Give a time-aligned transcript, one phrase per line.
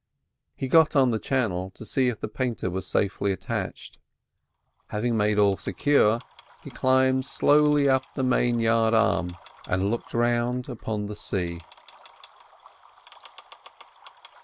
[0.55, 3.99] He got on the channel to see if the painter was safely attached.
[4.87, 6.19] Having made all secure,
[6.63, 9.37] he climbed slowly up to the main yard arm,
[9.67, 11.61] and looked round upon the sea.